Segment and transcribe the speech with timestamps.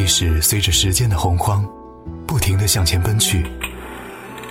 [0.00, 1.62] 历史随着时间的洪荒，
[2.26, 3.44] 不停的向前奔去。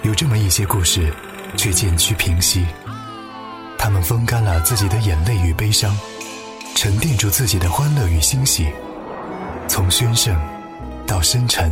[0.04, 1.12] 有这么一些故事，
[1.58, 2.64] 却渐趋平息。
[3.76, 5.98] 他们风干了自己的眼泪与悲伤，
[6.76, 8.68] 沉淀住自己的欢乐与欣喜。
[9.68, 10.40] 从宣盛
[11.08, 11.72] 到深沉，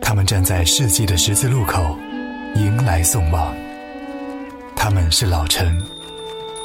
[0.00, 1.98] 他们站在世纪的十字路口，
[2.54, 3.52] 迎来送往。
[4.76, 5.76] 他们是老臣，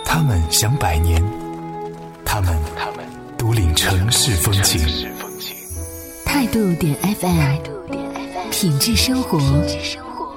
[0.05, 1.19] 他们想百年，
[3.77, 4.81] 城市风情。
[6.25, 7.57] 态度点 FM，
[8.49, 9.39] 品质生活，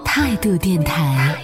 [0.04, 1.34] 态度电台。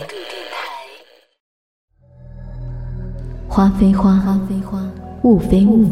[3.48, 4.78] 花非花，花非花
[5.22, 5.90] 雾非雾。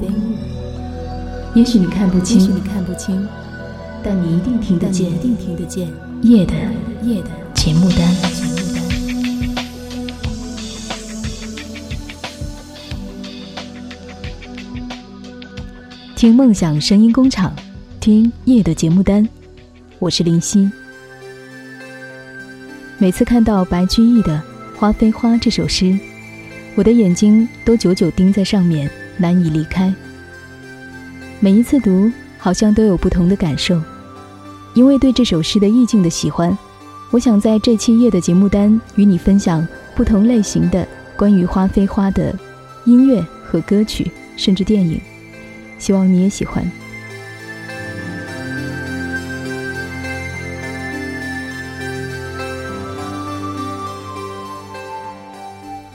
[1.55, 2.63] 也许你看不清，
[4.03, 5.11] 但你一定听得见。
[6.21, 6.55] 夜的
[7.03, 8.34] 夜的节目单。
[16.25, 17.55] 听梦想声音工厂，
[18.01, 19.29] 听夜的节目单，
[19.99, 20.71] 我是林夕。
[22.97, 24.43] 每次看到白居易的
[24.79, 25.95] 《花非花》这首诗，
[26.77, 29.95] 我的眼睛都久久盯在上面，难以离开。
[31.41, 33.79] 每一次读，好像都有不同的感受。
[34.73, 36.57] 因为对这首诗的意境的喜欢，
[37.11, 42.35] 我想在这期夜的节目单与你分享不同类型的关于《花非花》的
[42.87, 44.99] 音乐和歌曲，甚至电影。
[45.85, 46.65] 希望你也喜欢。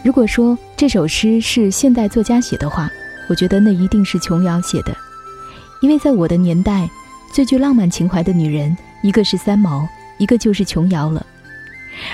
[0.04, 2.88] 如果说这首诗是现代作家写的话，
[3.28, 4.96] 我觉得那一定是琼瑶写的，
[5.82, 6.88] 因为在我的年代，
[7.34, 11.26] 最具浪漫情怀的女人，一个是三毛，一个就是琼瑶了。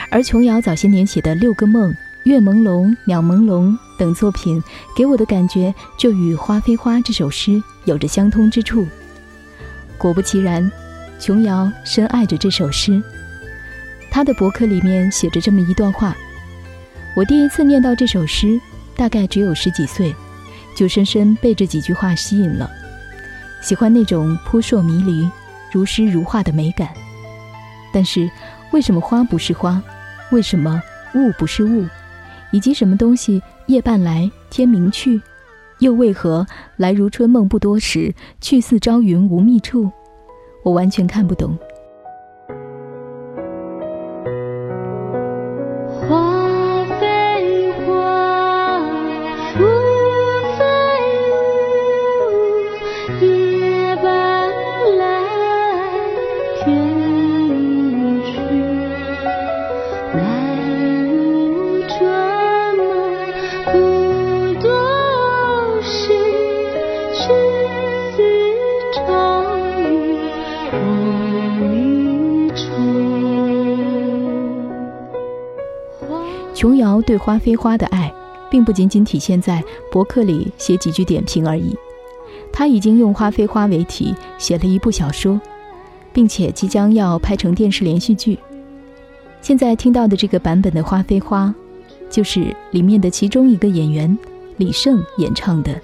[0.10, 1.92] 而琼瑶早些年写的《六个梦》。
[2.24, 4.62] 月朦胧，鸟朦胧等作品，
[4.96, 8.86] 给我的感觉就与《花非花》这首诗有着相通之处。
[9.98, 10.72] 果不其然，
[11.20, 13.02] 琼瑶深爱着这首诗。
[14.12, 16.16] 她的博客里面写着这么一段话：
[17.16, 18.60] 我第一次念到这首诗，
[18.96, 20.16] 大概只有十几岁，
[20.76, 22.70] 就深深被这几句话吸引了，
[23.62, 25.30] 喜欢那种扑朔迷离、
[25.72, 26.90] 如诗如画的美感。
[27.94, 28.30] 但是，
[28.72, 29.82] 为什么花不是花？
[30.32, 30.82] 为什么
[31.14, 31.86] 雾不是雾？
[32.52, 35.22] 以及什么东西夜半来，天明去，
[35.80, 36.46] 又为何
[36.78, 39.92] 来如春梦不多时，去似朝云无觅处？
[40.64, 41.58] 我完全看不懂。
[76.54, 78.12] 琼瑶对花非花的爱，
[78.50, 81.76] 并不仅仅体现在博客里写几句点评而已。
[82.52, 85.40] 他已经用花非花为题写了一部小说，
[86.14, 88.40] 并且即将要拍成电视连续剧。
[89.42, 91.54] 现在听到的这个版本的花非花，
[92.10, 94.18] 就是里面的其中一个演员
[94.56, 95.80] 李晟演唱的。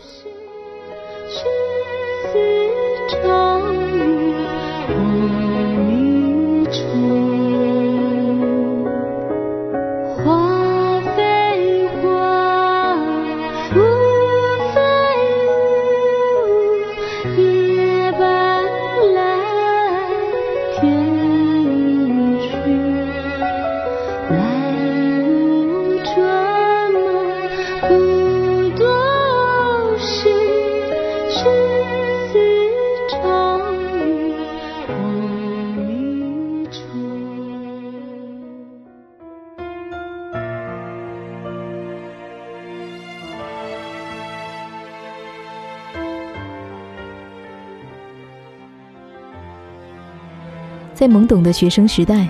[51.02, 52.28] 在懵懂的学生时代，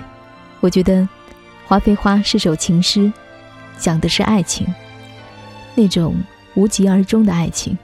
[0.61, 1.01] 我觉得
[1.65, 3.11] 《花非花》是首情诗，
[3.77, 4.65] 讲的是爱情，
[5.75, 6.15] 那种
[6.55, 7.77] 无疾而终的爱情。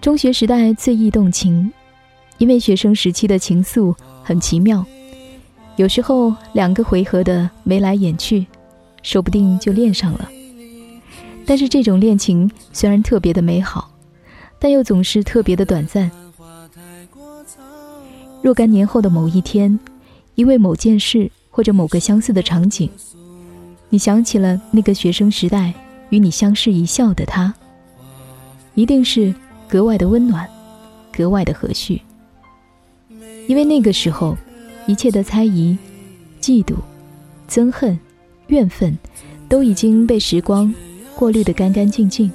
[0.00, 1.72] 中学时代最易动情，
[2.38, 3.94] 因为学生时期的情愫
[4.24, 4.84] 很奇妙，
[5.76, 8.44] 有时候两个回合的眉来眼去，
[9.04, 10.28] 说不定就恋上了。
[11.46, 13.88] 但是这种恋情虽然特别的美好，
[14.58, 16.10] 但又总是特别的短暂。
[18.40, 19.78] 若干年后的某一天，
[20.34, 22.88] 因为某件事或者某个相似的场景，
[23.88, 25.72] 你想起了那个学生时代
[26.10, 27.52] 与你相视一笑的他，
[28.74, 29.34] 一定是
[29.68, 30.48] 格外的温暖，
[31.12, 32.00] 格外的和煦。
[33.48, 34.36] 因为那个时候，
[34.86, 35.76] 一切的猜疑、
[36.40, 36.74] 嫉妒、
[37.48, 37.98] 憎恨、
[38.48, 38.96] 怨愤，
[39.48, 40.72] 都已经被时光
[41.16, 42.30] 过滤得干干净净。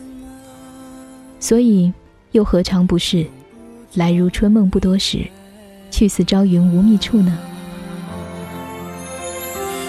[1.40, 1.94] 所以，
[2.32, 3.26] 又何尝不是
[3.94, 5.26] “来如春梦不多时，
[5.94, 7.38] 去似朝云无觅处”呢？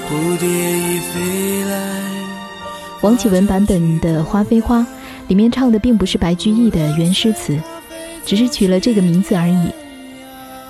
[0.07, 2.01] 蝴蝶已飞来。
[3.01, 4.81] 王启文版本的《花非花》
[5.29, 7.59] 里面唱的并不是白居易的原诗词，
[8.27, 9.71] 只是取了这个名字而已。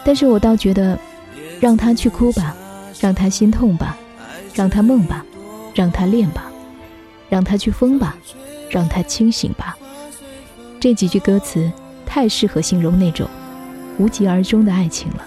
[0.05, 0.97] 但是我倒觉得，
[1.59, 2.55] 让他去哭吧，
[3.01, 3.97] 让他心痛吧，
[4.55, 5.25] 让他梦吧，
[5.75, 6.45] 让他恋吧，
[7.29, 8.17] 让他去疯吧，
[8.71, 9.77] 让他清醒吧。
[10.79, 11.73] 这几句歌词
[12.07, 13.29] 太适合形容那种
[13.99, 15.27] 无疾而终的爱情了。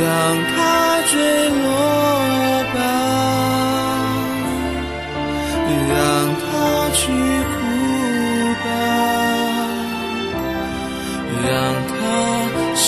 [0.00, 0.06] 让
[0.54, 0.56] 它
[1.10, 1.12] 坠
[1.48, 1.58] 落
[2.74, 2.76] 吧，
[5.88, 5.96] 让
[6.38, 6.46] 它
[6.94, 7.00] 去
[7.52, 7.56] 哭
[8.64, 8.66] 吧，
[11.44, 11.48] 让
[11.88, 11.92] 它
[12.74, 12.86] 心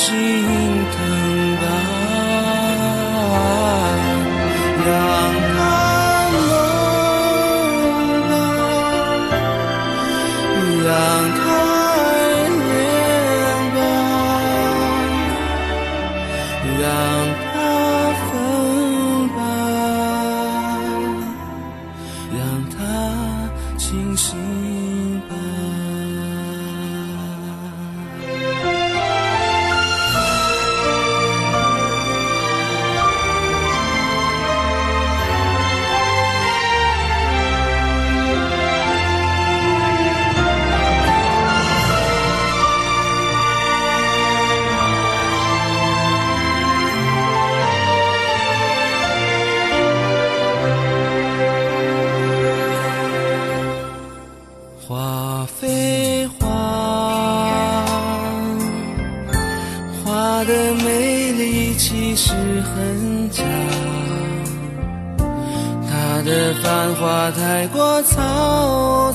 [66.33, 68.15] 这繁华太过嘈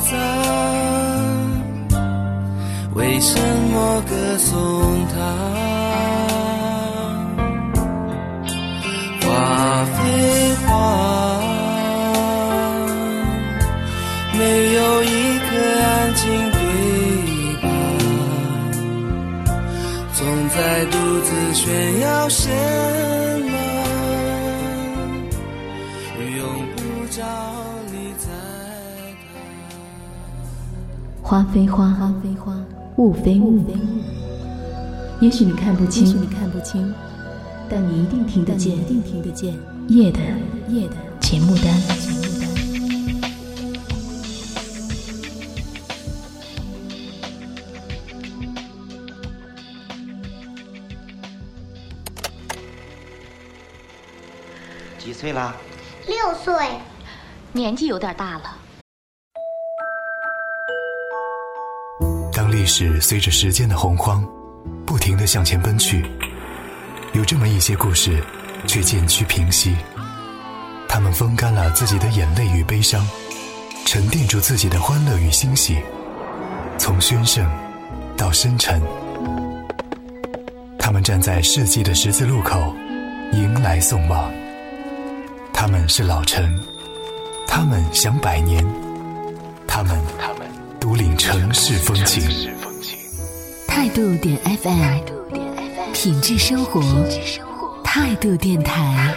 [0.00, 0.12] 杂，
[2.92, 3.40] 为什
[3.72, 4.52] 么歌颂
[5.08, 5.16] 它？
[9.22, 9.26] 花
[9.94, 11.40] 非花，
[14.34, 15.46] 没有一颗
[15.86, 16.60] 安静对
[17.62, 17.64] 白？
[20.12, 20.20] 总
[20.50, 21.64] 在独自炫
[22.00, 23.35] 耀什么？
[26.22, 27.24] 用不着。
[31.22, 32.54] 花非花，花非花；
[32.98, 33.64] 雾非雾。
[35.18, 36.94] 也许你看不清，也许你看不清，
[37.68, 39.52] 但你一定听得见，一定听得见。
[39.88, 40.20] 夜的
[40.68, 41.64] 夜的节目单。
[54.96, 55.52] 几岁了？
[56.06, 56.54] 六岁，
[57.50, 58.56] 年纪有点大了。
[62.32, 64.24] 当历史随着时间的洪荒，
[64.86, 66.08] 不停的向前奔去。
[67.12, 68.22] 有这么一些故事，
[68.68, 69.74] 却渐趋平息。
[70.88, 73.04] 他们风干了自己的眼泪与悲伤，
[73.84, 75.76] 沉淀住自己的欢乐与欣喜。
[76.78, 77.44] 从宣盛
[78.16, 78.80] 到深沉，
[80.78, 82.72] 他们站在世纪的十字路口，
[83.32, 84.32] 迎来送往。
[85.58, 86.54] 他们是老臣，
[87.46, 88.62] 他们想百年，
[89.66, 89.98] 他们。
[90.78, 92.22] 独领城市风情，
[93.66, 95.00] 态度点 FM，
[95.94, 96.80] 品质生活，
[97.82, 99.14] 态度电台。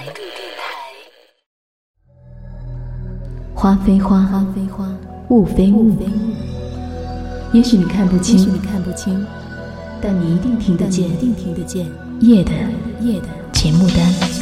[3.53, 4.85] 花非花，花非花；
[5.29, 5.93] 雾非雾。
[7.51, 9.27] 也许你看不清，也许你看不清，
[10.01, 11.85] 但你一定听得见，一定听得见。
[12.21, 12.51] 夜的
[13.01, 14.38] 夜的节目单。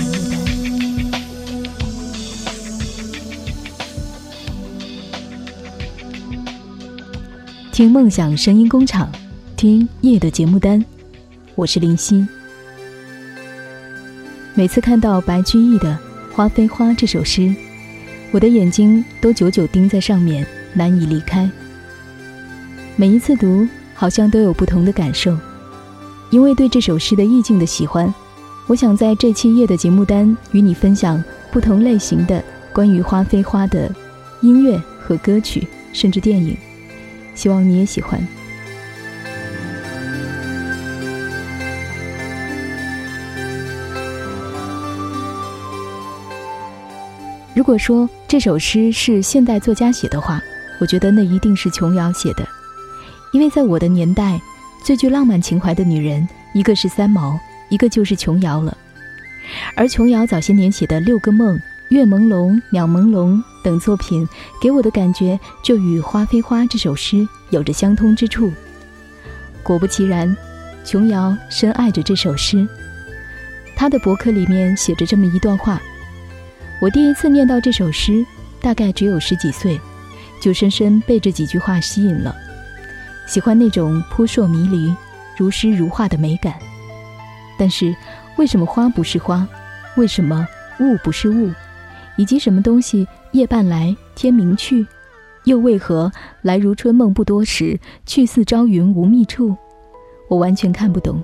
[7.77, 9.07] 听梦想声音工厂，
[9.55, 10.83] 听夜的节目单，
[11.53, 12.25] 我是林夕。
[14.55, 15.95] 每次看到白居易的
[16.35, 17.53] 《花非花》这首诗，
[18.31, 20.43] 我的眼睛都久久盯在上面，
[20.73, 21.47] 难以离开。
[22.95, 25.37] 每一次读，好像都有不同的感受。
[26.31, 28.11] 因为对这首诗的意境的喜欢，
[28.65, 32.43] 我想在这期夜的节目单与你分享不同类型的
[32.73, 33.93] 关于《花非花》的
[34.41, 36.57] 音乐和歌曲，甚至电影。
[37.37, 38.19] 希望你也喜欢。
[47.55, 50.41] 如果说这首诗是现代作家写的话，
[50.79, 52.47] 我觉得那一定是琼瑶写的，
[53.31, 54.39] 因为在我的年代，
[54.83, 57.39] 最具浪漫情怀的女人，一个是三毛，
[57.69, 58.75] 一个就是琼瑶了。
[59.75, 61.55] 而琼瑶早些年写的《六个梦》
[61.89, 64.27] 《月朦胧》《鸟朦胧》等作品，
[64.61, 68.51] 给我的感觉就与《花非花》这首诗有着相通之处。
[69.63, 70.35] 果不其然，
[70.83, 72.67] 琼瑶深爱着这首诗。
[73.75, 75.81] 她的博客里面写着这么一段话：
[76.81, 78.25] 我第一次念到这首诗，
[78.61, 79.79] 大概只有十几岁。
[80.39, 82.35] 就深深被这几句话吸引了，
[83.25, 84.93] 喜欢那种扑朔迷离、
[85.35, 86.53] 如诗如画的美感。
[87.57, 87.95] 但是，
[88.35, 89.47] 为什么花不是花？
[89.95, 90.47] 为什么
[90.79, 91.51] 雾不是雾？
[92.17, 94.85] 以及什么东西夜半来，天明去？
[95.45, 99.55] 又为何来如春梦不多时，去似朝云无觅处？
[100.27, 101.23] 我完全看不懂。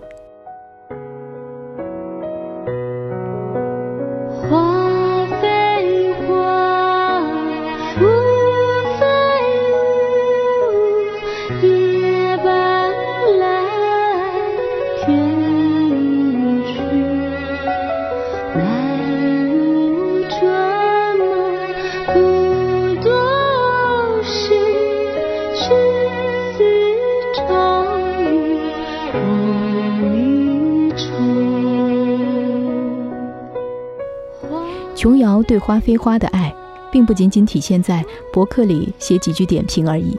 [35.03, 36.55] 琼瑶对花非花的爱，
[36.89, 40.17] 并不仅仅体现在博客里写几句点评而已。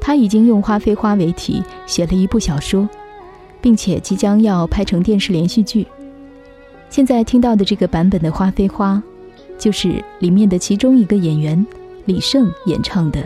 [0.00, 2.88] 他已经用花非花为题写了一部小说，
[3.60, 5.86] 并且即将要拍成电视连续剧。
[6.88, 9.00] 现在听到的这个版本的花非花，
[9.56, 11.64] 就是里面的其中一个演员
[12.06, 13.22] 李晟演唱的。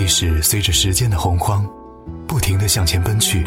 [0.00, 1.62] 历史随着时间的洪荒，
[2.26, 3.46] 不停的向前奔去。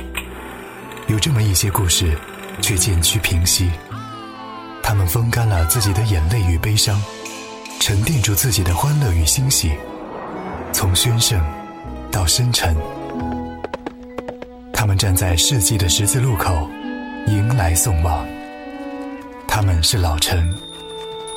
[1.08, 2.16] 有这么一些故事，
[2.62, 3.72] 却渐趋平息。
[4.84, 7.02] 他们风干了自己的眼泪与悲伤，
[7.80, 9.72] 沉淀住自己的欢乐与欣喜。
[10.72, 11.44] 从宣盛
[12.12, 12.78] 到深沉，
[14.72, 16.70] 他们站在世纪的十字路口，
[17.26, 18.24] 迎来送往。
[19.48, 20.48] 他们是老臣，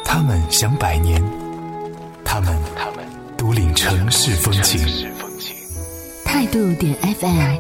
[0.05, 1.25] 他们想百年，
[3.89, 4.85] 城市风情。
[6.25, 7.57] 态度点 FM，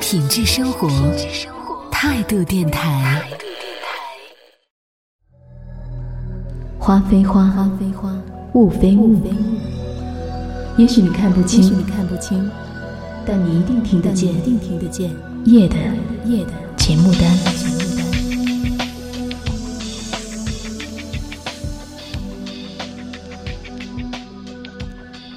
[0.00, 0.88] 品质生活，
[1.90, 3.22] 态度电台。
[6.78, 8.16] 花非花，花非花
[8.54, 9.20] 雾非雾。
[10.78, 11.84] 也许你看不清，
[13.26, 14.32] 但你一定听得见。
[15.44, 15.76] 夜的
[16.24, 17.55] 夜的节目单。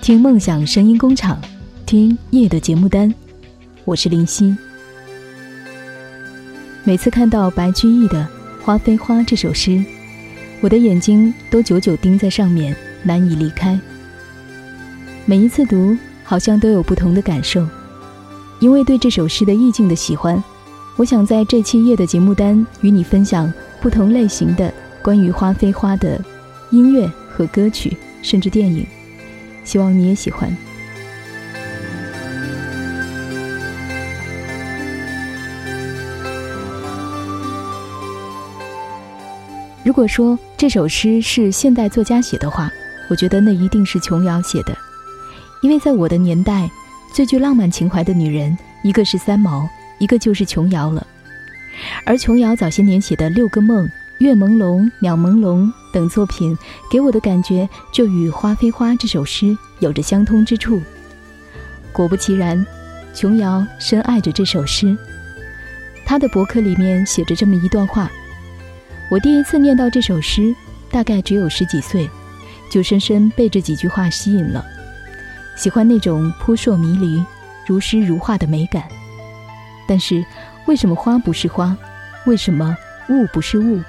[0.10, 1.40] 听梦想声音工厂。
[1.86, 3.14] 听夜的节目单，
[3.86, 4.58] 我是林夕。
[6.84, 8.28] 每次看到白居易的
[8.66, 9.86] 《花非花》这首诗，
[10.62, 13.80] 我的眼睛都久久盯在上面，难以离开。
[15.26, 17.64] 每一次读，好像都有不同的感受。
[18.60, 20.44] 因为对这首诗的意境的喜欢，
[20.96, 24.74] 我想在这期夜的节目单与你分享不同类型的
[25.04, 26.20] 关于《花非花》的
[26.72, 28.84] 音乐和歌曲，甚至电影。
[29.70, 30.52] 希望你也喜欢。
[39.84, 42.72] 如果说这首诗是现代作家写的话，
[43.12, 44.76] 我觉得那一定是琼瑶写的，
[45.62, 46.68] 因为在我的年代，
[47.14, 51.06] 最具浪漫情怀的女人，一个是三毛，一个就是琼瑶了。
[52.06, 53.86] 而琼瑶早些年写的《六个梦》
[54.18, 56.58] 《月朦胧》《鸟朦胧》等作品，
[56.90, 60.82] 给我的感觉就与《花非花》这首诗有着相通之处。
[61.92, 62.66] 果不其然，
[63.14, 64.98] 琼瑶深爱着这首诗。
[66.06, 68.10] 她的博客里面写着这么一段话。
[69.12, 70.56] 我第一次念到这首诗，
[70.92, 72.10] 大概只有十几岁，
[72.72, 74.64] 就深深被这几句话吸引了，
[75.56, 77.24] 喜欢那种扑朔迷离、
[77.66, 78.84] 如诗如画的美感。
[79.88, 80.24] 但是，
[80.68, 81.76] 为什么花不是花？
[82.26, 82.78] 为什么
[83.10, 83.82] 雾不是雾？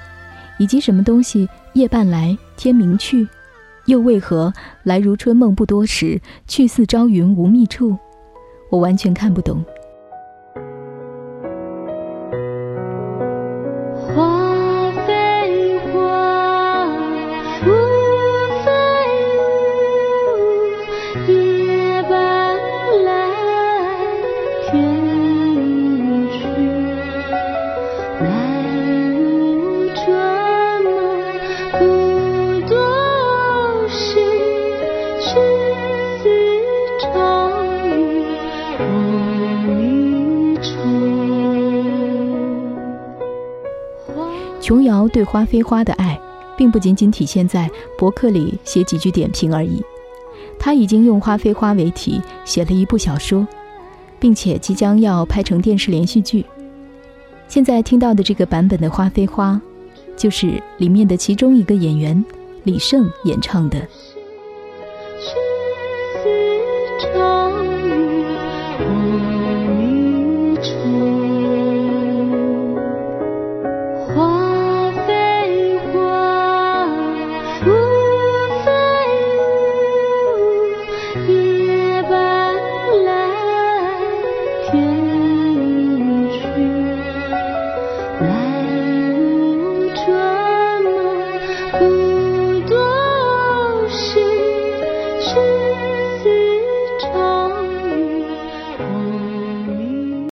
[0.57, 3.27] 以及什么东西夜半来，天明去？
[3.85, 7.97] 又为何来如春梦不多时，去似朝云无觅处？
[8.69, 9.63] 我完全看不懂。
[44.61, 46.17] 琼瑶对花非花的爱，
[46.55, 49.83] 并不仅仅体现在博客里写几句点评而已。
[50.59, 53.47] 他已经用花非花为题写了一部小说，
[54.19, 56.45] 并且即将要拍成电视连续剧。
[57.47, 59.59] 现在听到的这个版本的花非花，
[60.15, 62.23] 就是里面的其中一个演员
[62.63, 63.81] 李晟演唱的。